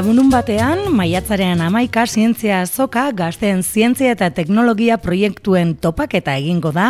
Lagunun 0.00 0.30
batean, 0.32 0.86
maiatzaren 0.96 1.60
amaika 1.60 2.06
zientzia 2.08 2.62
azoka 2.64 3.02
gazten 3.12 3.58
zientzia 3.60 4.14
eta 4.14 4.30
teknologia 4.32 4.96
proiektuen 4.96 5.74
topaketa 5.76 6.38
egingo 6.40 6.70
da 6.72 6.86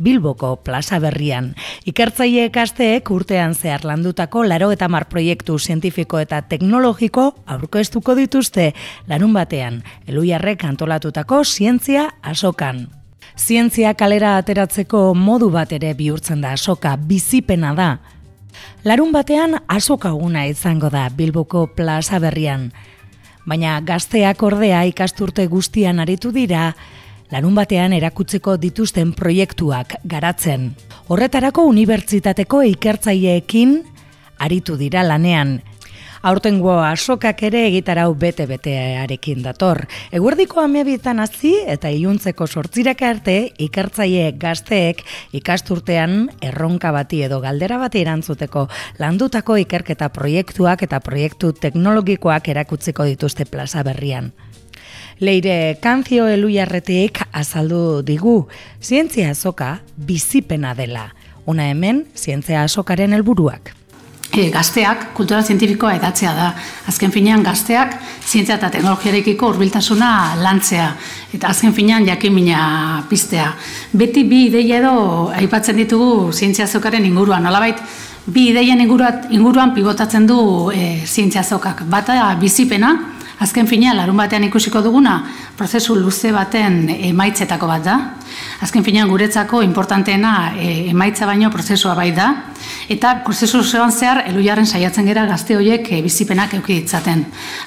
Bilboko 0.00 0.54
plaza 0.64 0.96
berrian. 1.02 1.50
Ikertzaile 1.84 2.46
ekasteek 2.48 3.10
urtean 3.12 3.52
zehar 3.52 3.84
landutako 3.84 4.46
laro 4.48 4.70
eta 4.72 4.88
mar 4.88 5.04
proiektu 5.12 5.58
zientifiko 5.58 6.22
eta 6.24 6.40
teknologiko 6.54 7.26
aurkoestuko 7.44 8.16
dituzte 8.22 8.70
larun 9.12 9.36
batean, 9.36 9.82
eluiarrek 10.08 10.64
antolatutako 10.64 11.42
zientzia 11.44 12.06
azokan. 12.22 12.86
Zientzia 13.36 13.92
kalera 13.92 14.38
ateratzeko 14.38 15.10
modu 15.12 15.52
bat 15.52 15.76
ere 15.76 15.92
bihurtzen 15.92 16.40
da 16.40 16.56
azoka, 16.56 16.96
bizipena 16.96 17.76
da, 17.76 17.90
Larun 18.84 19.12
batean 19.12 19.58
azokaguna 19.68 20.46
izango 20.46 20.90
da 20.90 21.08
Bilboko 21.08 21.66
plaza 21.76 22.18
berrian. 22.18 22.70
Baina 23.46 23.78
gazteak 23.84 24.42
ordea 24.42 24.84
ikasturte 24.88 25.46
guztian 25.46 26.00
aritu 26.00 26.32
dira, 26.32 26.74
larun 27.32 27.54
batean 27.54 27.92
erakutzeko 27.92 28.56
dituzten 28.60 29.12
proiektuak 29.12 29.98
garatzen. 30.04 30.72
Horretarako 31.08 31.66
unibertsitateko 31.68 32.62
ikertzaileekin 32.74 33.76
aritu 34.38 34.76
dira 34.80 35.02
lanean, 35.04 35.58
aurtengo 36.24 36.78
asokak 36.80 37.42
ere 37.50 37.66
egitarau 37.68 38.14
bete-betearekin 38.16 39.42
dator. 39.44 39.82
Eguerdiko 40.14 40.62
amebitan 40.62 41.20
hasi 41.20 41.52
eta 41.68 41.90
iluntzeko 41.92 42.46
sortzirak 42.48 43.02
arte 43.04 43.34
ikertzaile 43.60 44.30
gazteek 44.40 45.02
ikasturtean 45.36 46.30
erronka 46.40 46.94
bati 46.96 47.20
edo 47.28 47.42
galdera 47.44 47.76
bati 47.82 48.00
erantzuteko 48.00 48.64
landutako 49.02 49.58
ikerketa 49.66 50.08
proiektuak 50.16 50.86
eta 50.88 51.02
proiektu 51.04 51.52
teknologikoak 51.60 52.48
erakutziko 52.54 53.04
dituzte 53.12 53.44
plaza 53.44 53.84
berrian. 53.84 54.32
Leire 55.20 55.76
kanzio 55.84 56.24
eluiarretik 56.26 57.20
azaldu 57.32 58.00
digu, 58.02 58.48
zientzia 58.82 59.30
azoka 59.36 59.76
bizipena 59.96 60.74
dela. 60.74 61.10
Una 61.44 61.68
hemen, 61.68 62.06
zientzia 62.16 62.64
azokaren 62.64 63.12
helburuak 63.12 63.74
e, 64.36 64.50
gazteak 64.50 65.10
kultura 65.16 65.42
zientifikoa 65.42 65.94
edatzea 65.98 66.32
da. 66.34 66.48
Azken 66.90 67.12
finean 67.14 67.42
gazteak 67.44 67.96
zientzia 68.24 68.56
eta 68.58 68.70
teknologiarekiko 68.74 69.50
hurbiltasuna 69.52 70.10
lantzea 70.42 70.88
eta 71.34 71.50
azken 71.50 71.74
finean 71.74 72.06
jakimina 72.08 73.04
piztea. 73.08 73.52
Beti 73.92 74.24
bi 74.28 74.46
ideia 74.48 74.80
edo 74.82 74.96
aipatzen 75.34 75.78
ditugu 75.80 76.32
zientzia 76.32 76.66
zokaren 76.66 77.04
inguruan, 77.04 77.42
nolabait 77.42 77.80
bi 78.26 78.48
ideien 78.50 78.80
inguruan, 78.80 79.26
inguruan 79.30 79.74
pivotatzen 79.74 80.26
du 80.26 80.70
e, 80.72 81.02
zientzia 81.06 81.44
zokak. 81.44 81.84
Bata 81.90 82.34
bizipena, 82.40 82.94
Azken 83.42 83.66
fina, 83.66 83.90
larun 83.96 84.16
batean 84.16 84.44
ikusiko 84.46 84.78
duguna, 84.84 85.16
prozesu 85.58 85.96
luze 85.98 86.30
baten 86.32 86.84
emaitzetako 86.94 87.66
bat 87.66 87.82
da. 87.82 87.96
Azken 88.62 88.84
finean, 88.86 89.08
guretzako 89.10 89.62
importanteena 89.66 90.52
e, 90.54 90.90
emaitza 90.92 91.26
baino 91.26 91.50
prozesua 91.50 91.96
bai 91.98 92.12
da. 92.14 92.28
Eta 92.90 93.16
prozesu 93.26 93.62
zegoan 93.64 93.92
zehar, 93.92 94.22
eluiaren 94.30 94.66
saiatzen 94.66 95.10
gera 95.10 95.26
gazte 95.26 95.58
horiek 95.58 95.90
e, 95.90 96.00
bizipenak 96.04 96.54
eukiditzaten. 96.60 97.24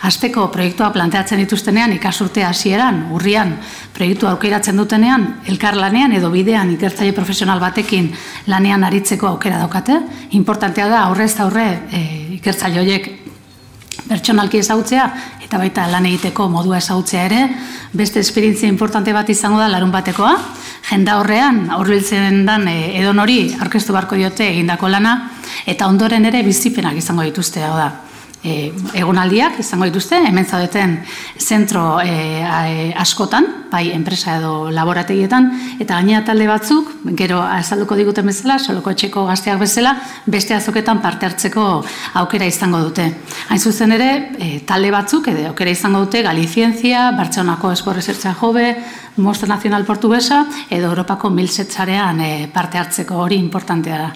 Azteko 0.07 0.47
proiektua 0.55 0.89
planteatzen 0.95 1.43
dituztenean, 1.43 1.93
ikasurte 1.99 2.47
hasieran, 2.47 3.03
urrian, 3.11 3.57
proiektu 3.93 4.31
aukeratzen 4.31 4.79
dutenean, 4.79 5.27
elkar 5.51 5.75
lanean 5.75 6.15
edo 6.15 6.31
bidean 6.31 6.71
ikertzaile 6.77 7.11
profesional 7.17 7.59
batekin 7.59 8.13
lanean 8.47 8.87
aritzeko 8.87 9.33
aukera 9.35 9.59
daukate. 9.65 9.99
Importantea 10.39 10.87
da, 10.87 11.05
aurrez 11.11 11.33
aurre 11.43 11.69
e, 11.91 12.03
ikertzaile 12.39 12.85
horiek 12.85 13.26
pertsonalki 14.07 14.61
ezagutzea 14.63 15.07
eta 15.43 15.59
baita 15.61 15.85
lan 15.91 16.07
egiteko 16.09 16.47
modua 16.51 16.79
ezagutzea 16.81 17.25
ere, 17.27 17.43
beste 17.93 18.19
esperientzia 18.19 18.67
importante 18.67 19.13
bat 19.15 19.29
izango 19.29 19.59
da 19.59 19.69
larun 19.71 19.91
batekoa, 19.91 20.33
jenda 20.89 21.19
horrean 21.21 21.67
aurbiltzen 21.77 22.43
dan 22.47 22.67
e, 22.67 22.97
edon 22.99 23.19
hori 23.19 23.53
aurkeztu 23.59 23.95
barko 23.95 24.19
diote 24.19 24.49
egindako 24.49 24.91
lana, 24.91 25.15
eta 25.65 25.87
ondoren 25.87 26.25
ere 26.25 26.43
bizipenak 26.43 26.99
izango 26.99 27.23
dituzte 27.27 27.63
da 27.63 28.06
e, 28.47 28.71
egonaldiak 28.97 29.59
izango 29.59 29.87
dituzte, 29.89 30.19
hemen 30.29 30.45
zaudeten 30.47 30.97
zentro 31.37 31.99
e, 31.99 32.43
askotan, 32.95 33.47
bai 33.71 33.89
enpresa 33.91 34.37
edo 34.39 34.69
laborategietan, 34.71 35.49
eta 35.81 35.97
gainea 35.97 36.23
talde 36.25 36.47
batzuk, 36.47 36.93
gero 37.19 37.41
azalduko 37.43 37.97
diguten 37.99 38.29
bezala, 38.31 38.57
soloko 38.59 38.93
etxeko 38.95 39.25
gazteak 39.27 39.59
bezala, 39.59 39.95
beste 40.25 40.55
azoketan 40.55 41.01
parte 41.03 41.27
hartzeko 41.27 41.65
aukera 42.21 42.47
izango 42.47 42.79
dute. 42.85 43.09
Hain 43.49 43.59
zuzen 43.59 43.95
ere, 43.97 44.11
e, 44.39 44.53
talde 44.67 44.93
batzuk, 44.95 45.27
edo 45.33 45.49
aukera 45.51 45.75
izango 45.75 46.05
dute, 46.05 46.23
Galizientzia, 46.27 47.11
Bartxonako 47.17 47.73
Esporrezertza 47.75 48.33
Jove, 48.39 48.71
Mostra 49.17 49.47
Nazional 49.47 49.83
Portuguesa 49.83 50.45
edo 50.69 50.91
Europako 50.91 51.31
milsetzarean 51.33 52.19
e, 52.21 52.47
parte 52.53 52.77
hartzeko 52.77 53.17
hori 53.17 53.39
importantea 53.41 53.97
da. 53.97 54.09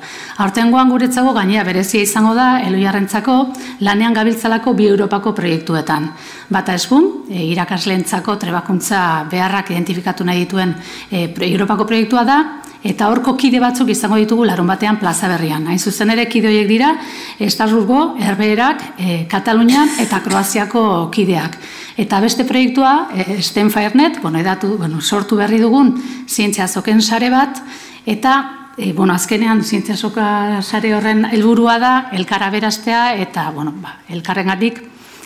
Aurtengoan 0.46 0.92
guretzago 0.94 1.34
gainea 1.34 1.64
berezia 1.66 2.06
izango 2.06 2.36
da 2.38 2.62
Eloiarrentzako 2.62 3.38
lanean 3.82 4.14
gabiltzalako 4.22 4.74
bi 4.78 4.88
Europako 4.88 5.34
proiektuetan. 5.38 6.10
Bata 6.54 6.76
esbun, 6.78 7.26
e, 7.30 7.44
irakasleentzako 7.52 8.38
trebakuntza 8.42 9.26
beharrak 9.32 9.74
identifikatu 9.74 10.26
nahi 10.28 10.46
dituen 10.46 10.76
e, 11.10 11.30
Europako 11.52 11.88
proiektua 11.90 12.24
da, 12.28 12.38
eta 12.84 13.10
horko 13.12 13.36
kide 13.38 13.60
batzuk 13.62 13.92
izango 13.94 14.18
ditugu 14.18 14.46
larun 14.46 14.70
batean 14.70 14.98
plaza 15.02 15.30
berrian. 15.30 15.68
Hain 15.70 15.80
zuzen 15.80 16.14
ere 16.14 16.26
kide 16.30 16.50
horiek 16.50 16.70
dira, 16.70 16.94
Estasburgo, 17.42 18.16
Herbeerak, 18.22 18.86
e, 18.98 19.20
Katalunian 19.30 19.98
eta 20.02 20.22
Kroaziako 20.26 20.84
kideak. 21.14 21.58
Eta 22.02 22.22
beste 22.24 22.46
proiektua, 22.50 23.12
e, 23.14 23.42
Stenfirenet, 23.42 24.22
bueno, 24.22 24.42
edatu, 24.42 24.76
bueno, 24.78 25.02
sortu 25.02 25.38
berri 25.38 25.62
dugun 25.62 25.94
zientzia 26.28 26.68
zoken 26.68 27.02
sare 27.02 27.30
bat, 27.34 27.62
eta 28.06 28.61
e, 28.82 28.94
bueno, 28.94 29.14
azkenean 29.14 29.64
zientzia 29.64 29.96
zoka 29.96 30.62
sare 30.62 30.96
horren 30.96 31.26
helburua 31.30 31.78
da, 31.80 31.92
elkara 32.18 32.50
beraztea, 32.50 33.16
eta 33.22 33.52
bueno, 33.54 33.74
ba, 33.78 34.00
elkarren 34.10 34.50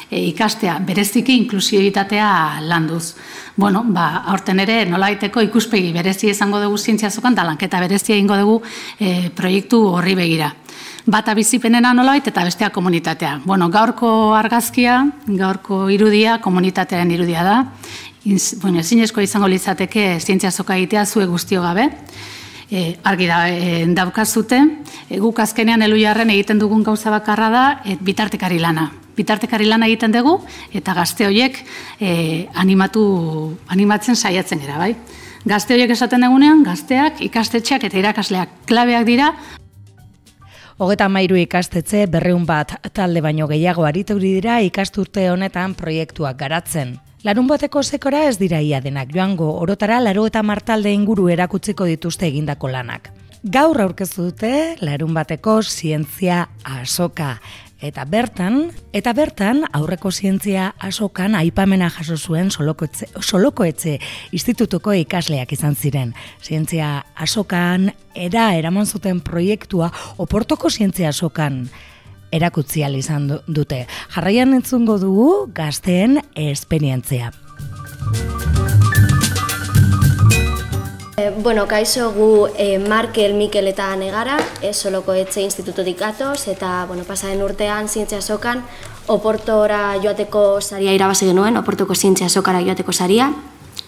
e, 0.09 0.19
ikastea, 0.27 0.79
bereziki 0.79 1.38
inklusiibitatea 1.38 2.59
landuz. 2.61 3.15
Bueno, 3.55 3.83
ba, 3.88 4.23
aurten 4.27 4.59
ere 4.59 4.85
nola 4.85 5.09
ikuspegi 5.11 5.94
berezi 5.94 6.29
izango 6.29 6.59
dugu 6.59 6.77
zientzia 6.77 7.09
zokan, 7.09 7.35
da 7.35 7.44
lanketa 7.44 7.79
berezi 7.79 8.13
egingo 8.13 8.38
dugu 8.38 8.61
e, 8.99 9.29
proiektu 9.29 9.81
horri 9.88 10.15
begira. 10.15 10.53
Bata 11.05 11.33
bizipenena 11.33 11.94
nolait 11.94 12.27
eta 12.27 12.44
bestea 12.44 12.69
komunitatea. 12.69 13.41
Bueno, 13.45 13.69
gaurko 13.69 14.35
argazkia, 14.35 15.05
gaurko 15.27 15.89
irudia, 15.89 16.41
komunitatearen 16.41 17.11
irudia 17.11 17.44
da. 17.44 17.57
Inz, 18.25 18.55
bueno, 18.59 18.83
zinezko 18.83 19.21
izango 19.21 19.47
litzateke 19.47 20.19
zientzia 20.19 20.51
zoka 20.51 20.75
egitea 20.75 21.05
zue 21.05 21.25
guztio 21.25 21.61
gabe. 21.61 21.91
E, 22.71 22.97
argi 23.03 23.27
da, 23.29 23.45
e, 23.49 23.85
daukazute, 23.93 24.57
e, 25.09 25.19
guk 25.21 25.39
azkenean 25.39 25.85
eluiarren 25.85 26.31
egiten 26.33 26.57
dugun 26.57 26.81
gauza 26.83 27.11
bakarra 27.13 27.49
da, 27.53 27.65
e, 27.85 27.97
bitartekari 28.01 28.57
lana 28.59 28.91
bitartekari 29.15 29.67
lan 29.67 29.85
egiten 29.87 30.13
dugu 30.13 30.39
eta 30.75 30.93
gazte 30.95 31.27
horiek 31.27 31.57
e, 31.99 32.47
animatu, 32.53 33.03
animatzen 33.71 34.15
saiatzen 34.15 34.61
gara, 34.63 34.77
bai? 34.81 34.95
Gazte 35.45 35.75
horiek 35.75 35.93
esaten 35.93 36.25
dugunean, 36.25 36.63
gazteak, 36.65 37.21
ikastetxeak 37.27 37.85
eta 37.87 37.99
irakasleak 38.01 38.65
klabeak 38.69 39.05
dira. 39.07 39.29
Hogeta 40.81 41.07
mairu 41.07 41.37
ikastetxe 41.39 42.03
berreun 42.11 42.43
bat 42.49 42.75
talde 42.97 43.21
baino 43.23 43.47
gehiago 43.47 43.85
arituri 43.87 44.33
dira 44.39 44.59
ikasturte 44.65 45.29
honetan 45.31 45.77
proiektuak 45.77 46.35
garatzen. 46.39 46.97
Larun 47.25 47.47
bateko 47.50 47.81
sekora 47.81 48.19
ez 48.30 48.36
dira 48.38 48.60
ia 48.62 48.77
denak 48.86 49.10
joango, 49.10 49.48
orotara 49.57 49.95
laro 49.98 50.27
eta 50.30 50.44
martalde 50.45 50.92
inguru 50.94 51.24
erakutziko 51.33 51.88
dituzte 51.89 52.27
egindako 52.27 52.69
lanak. 52.69 53.10
Gaur 53.42 53.80
aurkezu 53.81 54.27
dute 54.27 54.51
larun 54.86 55.16
bateko 55.18 55.56
zientzia 55.63 56.44
asoka. 56.62 57.39
Eta 57.81 58.06
bertan, 58.06 58.69
eta 58.94 59.13
bertan 59.18 59.63
aurreko 59.74 60.12
zientzia 60.12 60.68
asokan 60.77 61.33
aipamena 61.39 61.89
jaso 61.89 62.16
zuen 62.16 62.51
soloko 62.51 62.86
etxe, 62.86 63.10
soloko 63.22 63.66
etxe 63.66 63.98
institutuko 64.31 64.94
ikasleak 64.94 65.57
izan 65.57 65.74
ziren. 65.74 66.13
Zientzia 66.45 67.07
asokan 67.18 67.89
era 68.13 68.51
eraman 68.54 68.86
zuten 68.86 69.25
proiektua 69.25 69.89
oportoko 70.21 70.69
zientzia 70.69 71.10
asokan 71.10 71.63
erakutzi 72.31 72.83
izan 72.98 73.39
dute. 73.48 73.88
Jarraian 74.16 74.54
entzungo 74.54 74.98
dugu 75.00 75.51
gazteen 75.54 76.22
esperientzia. 76.36 77.31
E, 81.18 81.31
bueno, 81.42 81.66
kaixo 81.66 82.12
gu 82.12 82.48
e, 82.57 82.77
Markel, 82.77 83.36
Mikel 83.36 83.69
eta 83.69 83.95
Negara, 83.95 84.36
e, 84.62 84.74
soloko 84.74 85.13
etxe 85.13 85.42
instituto 85.42 85.83
dikatoz, 85.83 86.50
eta 86.51 86.86
bueno, 86.89 87.06
pasaren 87.07 87.42
urtean 87.42 87.88
zientzia 87.88 88.19
sokan, 88.22 88.66
oportora 89.07 89.95
joateko 90.04 90.60
saria 90.60 90.92
irabazi 90.92 91.30
genuen, 91.30 91.56
oportoko 91.56 91.95
zientzia 91.95 92.28
sokara 92.28 92.60
joateko 92.60 92.92
saria. 92.92 93.31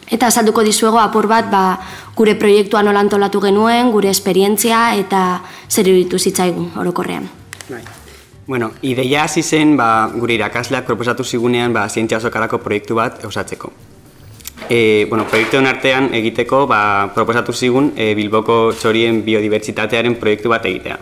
Eta 0.08 0.32
azalduko 0.32 0.64
dizuego 0.64 1.02
apur 1.04 1.28
bat 1.28 1.52
ba, 1.52 1.82
gure 2.16 2.38
proiektua 2.40 2.80
nola 2.82 3.04
antolatu 3.04 3.44
genuen, 3.44 3.92
gure 3.92 4.10
esperientzia 4.10 4.96
eta 4.96 5.42
zer 5.68 5.92
iruditu 5.92 6.18
zitzaigun 6.18 6.72
orokorrean. 6.80 7.28
Bai. 7.68 7.84
Bueno, 8.48 8.72
ideia 8.82 9.26
hasi 9.26 9.44
zen 9.44 9.76
ba, 9.76 10.08
gure 10.08 10.38
irakasleak 10.38 10.86
proposatu 10.88 11.26
zigunean 11.28 11.74
ba, 11.76 11.90
zientzia 11.90 12.22
sokarako 12.24 12.62
proiektu 12.64 12.96
bat 12.96 13.20
eusatzeko. 13.28 13.74
E, 14.70 15.06
bueno, 15.10 15.26
proiektuen 15.28 15.68
artean 15.68 16.14
egiteko 16.16 16.62
ba, 16.68 17.12
proposatu 17.16 17.52
zigun 17.52 17.92
e, 18.00 18.14
Bilboko 18.16 18.72
txorien 18.72 19.20
biodibertsitatearen 19.26 20.16
proiektu 20.16 20.52
bat 20.56 20.64
egitea. 20.64 20.96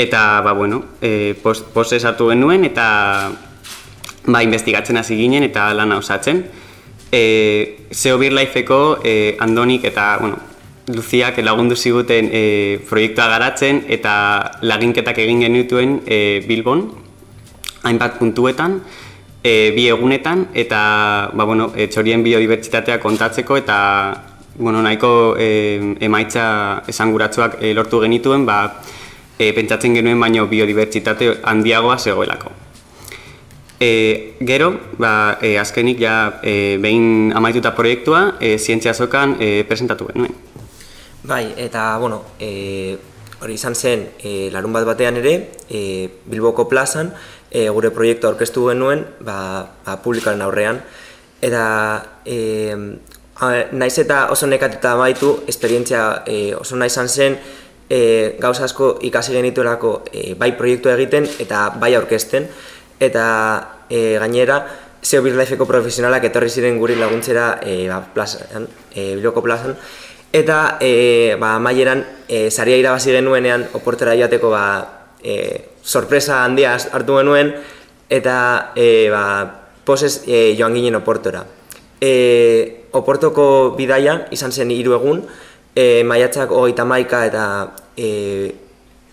Eta, 0.00 0.40
ba, 0.40 0.56
bueno, 0.56 0.80
e, 1.04 1.36
post 1.44 1.92
esatu 1.92 2.30
genuen 2.32 2.64
eta 2.64 2.88
ba, 4.24 4.40
investigatzen 4.40 4.96
hasi 4.96 5.20
ginen 5.20 5.44
eta 5.44 5.74
lana 5.76 6.00
osatzen. 6.00 6.46
E, 7.12 7.24
Zeo 7.92 8.16
Birlaifeko 8.16 9.02
e, 9.04 9.36
Andonik 9.44 9.84
eta, 9.92 10.14
bueno, 10.24 10.40
Luziak 10.94 11.38
lagundu 11.42 11.76
ziguten 11.76 12.28
e, 12.32 12.78
proiektua 12.88 13.28
garatzen 13.32 13.84
eta 13.88 14.14
laginketak 14.62 15.18
egin 15.18 15.44
genituen 15.44 16.00
e, 16.06 16.40
Bilbon, 16.46 16.86
hainbat 17.82 18.18
puntuetan, 18.18 18.80
e, 19.42 19.72
bi 19.76 19.88
egunetan, 19.88 20.48
eta 20.54 21.30
ba, 21.34 21.44
bueno, 21.44 21.70
e, 21.74 21.88
txorien 21.88 22.24
biodibertsitatea 22.24 23.00
kontatzeko 23.00 23.56
eta 23.60 23.78
bueno, 24.60 24.82
nahiko 24.82 25.36
e, 25.38 25.96
emaitza 26.00 26.82
esanguratsuak 26.88 27.60
e, 27.62 27.72
lortu 27.74 28.02
genituen, 28.04 28.44
ba, 28.46 28.60
e, 29.38 29.52
pentsatzen 29.56 29.96
genuen 29.96 30.20
baino 30.20 30.46
biodibertsitate 30.50 31.38
handiagoa 31.48 31.98
zegoelako. 31.98 32.52
E, 33.80 34.36
gero, 34.44 34.74
ba, 35.00 35.38
e, 35.40 35.56
azkenik 35.58 36.02
ja 36.02 36.40
e, 36.44 36.76
behin 36.82 37.32
amaituta 37.34 37.72
proiektua, 37.72 38.36
e, 38.40 38.58
zientzia 38.58 38.92
zokan 38.92 39.38
e, 39.40 39.64
presentatu 39.64 40.10
genuen. 40.12 40.49
Bai, 41.22 41.52
eta, 41.58 41.98
bueno, 41.98 42.22
e, 42.38 42.98
hori 43.42 43.54
izan 43.54 43.74
zen, 43.74 44.06
e, 44.24 44.48
larun 44.52 44.72
bat 44.72 44.86
batean 44.88 45.18
ere, 45.20 45.34
e, 45.68 46.08
Bilboko 46.24 46.64
plazan, 46.68 47.12
e, 47.50 47.68
gure 47.68 47.90
proiektu 47.92 48.28
aurkeztu 48.30 48.70
genuen, 48.70 49.04
ba, 49.20 49.36
ba, 49.84 49.98
publikaren 50.00 50.40
aurrean, 50.40 50.80
eta 51.44 51.64
e, 52.24 52.72
naiz 53.76 53.94
eta 54.00 54.26
oso 54.32 54.48
nekatuta 54.48 54.94
baitu, 54.96 55.34
esperientzia 55.48 56.22
e, 56.24 56.54
oso 56.56 56.80
nahi 56.80 56.88
izan 56.88 57.12
zen, 57.12 57.36
e, 57.90 58.00
gauza 58.40 58.64
asko 58.64 58.94
ikasi 59.04 59.36
genituelako 59.36 59.94
e, 60.12 60.32
bai 60.40 60.54
proiektu 60.56 60.88
egiten 60.88 61.28
eta 61.38 61.68
bai 61.80 61.94
aurkezten, 62.00 62.48
eta 63.00 63.26
e, 63.90 64.16
gainera, 64.22 64.62
Zeo 65.00 65.22
Bizlaifeko 65.24 65.64
profesionalak 65.64 66.26
etorri 66.28 66.50
ziren 66.52 66.76
guri 66.76 66.96
laguntzera 67.00 67.58
e, 67.64 67.88
ba, 67.88 68.02
plazan, 68.14 68.68
e, 68.92 69.14
Bilboko 69.16 69.44
plazan, 69.44 69.76
Eta 70.32 70.78
e, 70.80 71.34
ba, 71.40 71.58
maieran 71.58 72.04
e, 72.28 72.50
saria 72.50 72.78
irabazi 72.78 73.10
genuenean 73.10 73.66
oportera 73.74 74.14
joateko 74.14 74.52
ba, 74.52 74.64
e, 75.22 75.74
sorpresa 75.82 76.44
handia 76.44 76.76
hartu 76.78 77.18
genuen 77.18 77.50
eta 78.06 78.70
e, 78.78 79.10
ba, 79.10 79.24
poses 79.84 80.22
e, 80.26 80.54
joan 80.58 80.78
ginen 80.78 81.00
oportora. 81.02 81.42
E, 82.00 82.86
oportoko 82.94 83.74
bidaia 83.74 84.30
izan 84.30 84.54
zen 84.54 84.70
hiru 84.70 84.94
egun, 84.94 85.24
e, 85.74 86.04
maiatzak 86.06 86.54
hogeita 86.54 86.86
maika 86.86 87.24
eta 87.26 87.44
e, 87.98 88.54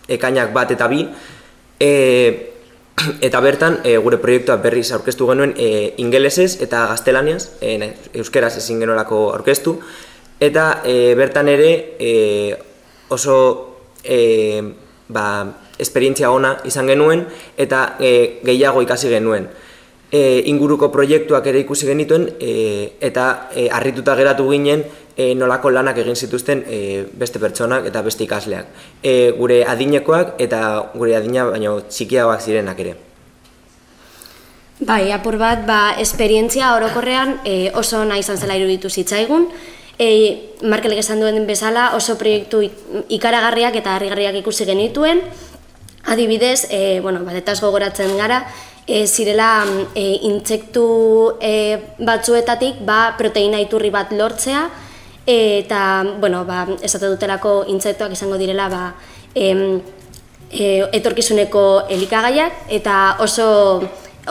ekainak 0.08 0.54
bat 0.54 0.70
eta 0.70 0.86
bi, 0.86 1.02
e, 1.82 1.92
eta 3.26 3.40
bertan 3.42 3.80
e, 3.82 3.96
gure 4.02 4.22
proiektua 4.22 4.62
berriz 4.62 4.92
aurkeztu 4.94 5.26
genuen 5.34 5.54
e, 5.58 5.94
ingelesez 5.98 6.60
eta 6.62 6.86
gaztelaniaz, 6.94 7.58
e, 7.58 7.94
euskeraz 8.22 8.54
ezin 8.62 8.86
genuelako 8.86 9.32
aurkeztu, 9.34 9.80
Eta 10.40 10.82
e, 10.86 11.14
bertan 11.18 11.48
ere 11.50 11.96
e, 11.98 12.12
oso 13.10 13.38
e, 14.04 14.62
ba, 15.08 15.46
esperientzia 15.78 16.30
ona 16.30 16.56
izan 16.68 16.86
genuen 16.86 17.24
eta 17.56 17.96
e, 17.98 18.40
gehiago 18.46 18.82
ikasi 18.82 19.10
genuen. 19.10 19.48
E, 20.08 20.44
inguruko 20.48 20.88
proiektuak 20.92 21.46
ere 21.50 21.60
ikusi 21.64 21.88
genituen 21.90 22.28
e, 22.40 22.52
eta 23.04 23.48
e, 23.52 23.68
harrituta 23.68 24.14
geratu 24.16 24.46
ginen 24.50 24.84
e, 25.16 25.34
nolako 25.34 25.72
lanak 25.74 25.98
egin 26.04 26.16
zituzten 26.16 26.62
e, 26.66 26.78
beste 27.18 27.42
pertsonak 27.42 27.90
eta 27.90 28.02
beste 28.06 28.24
ikasleak. 28.24 28.70
E, 29.02 29.32
gure 29.36 29.64
adinekoak 29.66 30.38
eta 30.40 30.62
gure 30.94 31.16
adina 31.18 31.48
baino 31.50 31.80
txikiagoak 31.90 32.40
zirenak 32.40 32.80
ere. 32.86 32.94
Bai, 34.78 35.10
apur 35.10 35.34
bat, 35.40 35.64
ba, 35.66 35.96
esperientzia 35.98 36.70
orokorrean 36.76 37.40
e, 37.42 37.72
oso 37.74 38.04
nahi 38.06 38.22
izan 38.22 38.38
zela 38.38 38.54
iruditu 38.54 38.86
zitzaigun, 38.88 39.48
e, 39.98 40.54
Markelek 40.62 41.02
esan 41.02 41.20
duen 41.20 41.44
bezala 41.46 41.92
oso 41.98 42.16
proiektu 42.18 42.62
ikaragarriak 43.10 43.76
eta 43.76 43.96
harrigarriak 43.96 44.38
ikusi 44.40 44.64
genituen. 44.64 45.22
Adibidez, 46.08 46.68
e, 46.70 47.00
bueno, 47.04 47.24
batetaz 47.26 47.60
gogoratzen 47.60 48.16
gara, 48.16 48.46
e, 48.86 49.06
zirela 49.06 49.66
e, 49.94 50.06
intsektu 50.30 51.36
e, 51.42 51.52
batzuetatik 51.98 52.80
ba, 52.86 53.14
proteina 53.18 53.60
iturri 53.60 53.90
bat 53.92 54.14
lortzea, 54.16 54.68
eta, 55.28 55.80
bueno, 56.22 56.46
ba, 56.48 56.64
esate 56.80 57.10
dutelako 57.10 57.66
intsektuak 57.68 58.14
izango 58.16 58.38
direla 58.40 58.70
ba, 58.72 58.84
e, 59.34 59.52
e, 60.48 60.88
etorkizuneko 60.96 61.90
elikagaiak, 61.92 62.64
eta 62.72 63.18
oso, 63.20 63.82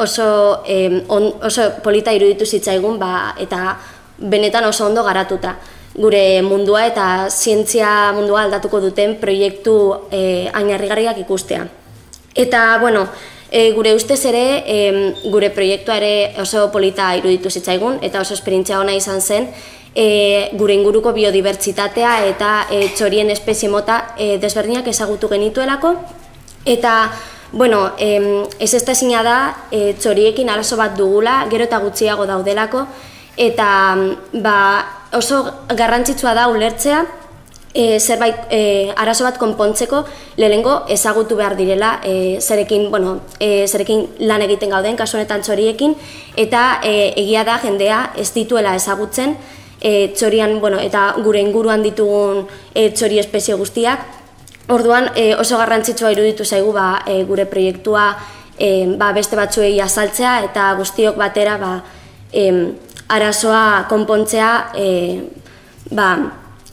oso, 0.01 0.63
e, 0.65 1.03
on, 1.13 1.29
oso 1.45 1.69
polita 1.85 2.15
iruditu 2.17 2.49
zitzaigun, 2.49 2.97
ba, 2.97 3.35
eta 3.37 3.77
benetan 4.17 4.65
oso 4.65 4.85
ondo 4.85 5.03
garatuta 5.03 5.57
gure 5.97 6.41
mundua 6.45 6.85
eta 6.85 7.05
zientzia 7.29 8.13
mundua 8.13 8.43
aldatuko 8.45 8.79
duten 8.79 9.15
proiektu 9.17 9.73
e, 10.11 10.47
ainarrigarriak 10.53 11.17
ikustea. 11.23 11.65
Eta, 12.37 12.77
bueno, 12.77 13.07
e, 13.49 13.71
gure 13.73 13.95
ustez 13.97 14.19
ere, 14.29 14.43
e, 14.61 14.77
gure 15.33 15.49
proiektua 15.49 15.97
ere 15.97 16.35
oso 16.41 16.67
polita 16.71 17.15
iruditu 17.17 17.49
zitzaigun 17.49 17.97
eta 18.05 18.21
oso 18.21 18.37
esperientzia 18.37 18.79
ona 18.79 18.93
izan 18.93 19.21
zen, 19.21 19.49
e, 19.95 20.51
gure 20.53 20.77
inguruko 20.77 21.15
biodibertsitatea 21.17 22.13
eta 22.29 22.51
e, 22.69 22.91
txorien 22.93 23.33
espezie 23.33 23.69
mota 23.73 24.13
e, 24.17 24.37
desberdinak 24.37 24.87
ezagutu 24.93 25.31
genituelako. 25.33 25.95
Eta, 26.67 26.93
bueno, 27.51 27.93
e, 27.97 28.45
ez 28.59 28.73
ez 28.73 28.85
da 28.85 29.23
da 29.23 29.37
e, 29.71 29.95
txoriekin 29.97 30.49
arazo 30.49 30.77
bat 30.77 30.95
dugula, 30.95 31.47
gero 31.49 31.63
eta 31.63 31.79
gutxiago 31.79 32.25
daudelako, 32.27 32.85
eta 33.37 33.69
mm, 33.95 34.41
ba, 34.43 34.57
oso 35.13 35.45
garrantzitsua 35.69 36.33
da 36.33 36.47
ulertzea 36.49 37.05
e, 37.73 37.99
zerbait 37.99 38.49
e, 38.49 38.91
arazo 38.97 39.23
bat 39.23 39.37
konpontzeko 39.37 40.01
lehenengo 40.41 40.79
ezagutu 40.89 41.37
behar 41.37 41.55
direla 41.55 41.99
e, 42.03 42.39
zerekin, 42.41 42.89
bueno, 42.91 43.19
e, 43.39 43.67
zerekin 43.67 44.07
lan 44.25 44.41
egiten 44.41 44.73
gauden 44.73 44.97
kasu 44.97 45.19
honetan 45.19 45.45
txoriekin 45.45 45.93
eta 46.35 46.81
e, 46.83 47.13
egia 47.21 47.45
da 47.45 47.59
jendea 47.61 48.01
ez 48.17 48.31
dituela 48.33 48.73
ezagutzen 48.75 49.37
e, 49.79 50.09
txorian, 50.15 50.57
bueno, 50.59 50.79
eta 50.81 51.11
gure 51.23 51.41
inguruan 51.43 51.85
ditugun 51.85 52.47
e, 52.73 52.89
txori 52.89 53.21
espezie 53.21 53.55
guztiak. 53.59 54.07
Orduan 54.73 55.11
e, 55.15 55.29
oso 55.37 55.59
garrantzitsua 55.61 56.11
iruditu 56.11 56.45
zaigu 56.45 56.73
ba, 56.73 57.03
e, 57.05 57.21
gure 57.29 57.45
proiektua 57.45 58.09
e, 58.57 58.97
ba, 58.97 59.13
beste 59.13 59.37
batzuei 59.37 59.77
azaltzea 59.79 60.39
eta 60.49 60.71
guztiok 60.81 61.15
batera 61.21 61.59
ba, 61.61 61.71
e, 62.33 62.49
arazoa 63.07 63.85
konpontzea 63.89 64.51
e, 64.75 64.89
ba, 65.91 66.11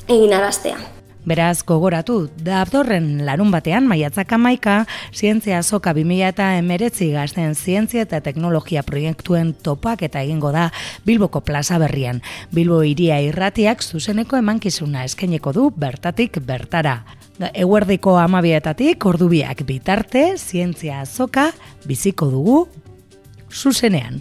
egin 0.09 0.35
araztea. 0.35 0.95
Beraz, 1.25 1.63
gogoratu, 1.65 2.27
da 2.37 2.59
abdorren 2.61 3.23
larun 3.25 3.49
batean, 3.49 3.87
maiatzak 3.89 4.35
amaika, 4.37 4.83
zientzia 5.09 5.63
soka 5.63 5.95
2000 5.97 6.29
eta 6.35 6.51
emeretzi 6.59 7.09
gazten 7.15 7.55
zientzia 7.57 8.05
eta 8.05 8.21
teknologia 8.21 8.83
proiektuen 8.85 9.55
topak 9.65 10.05
eta 10.05 10.21
egingo 10.21 10.53
da 10.53 10.67
Bilboko 11.09 11.41
plaza 11.41 11.81
berrian. 11.81 12.21
Bilbo 12.53 12.83
iria 12.85 13.23
irratiak 13.25 13.81
zuzeneko 13.81 14.37
emankizuna 14.37 15.09
eskeneko 15.09 15.57
du 15.57 15.71
bertatik 15.73 16.43
bertara. 16.45 16.99
Eguerdiko 17.55 18.19
amabietatik, 18.21 19.09
ordubiak 19.09 19.65
bitarte, 19.65 20.35
zientzia 20.37 21.07
soka 21.07 21.53
biziko 21.89 22.29
dugu 22.29 22.67
zuzenean. 23.49 24.21